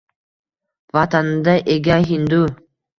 [0.97, 2.45] Vatanida ega hindu